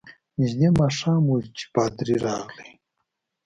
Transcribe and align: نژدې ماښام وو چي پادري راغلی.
نژدې 0.39 0.69
ماښام 0.79 1.21
وو 1.27 1.37
چي 1.55 1.65
پادري 1.73 2.15
راغلی. 2.25 2.69